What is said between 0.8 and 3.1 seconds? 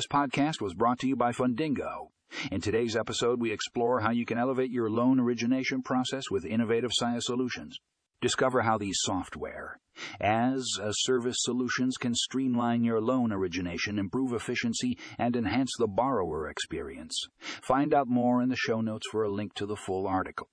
to you by Fundingo. In today's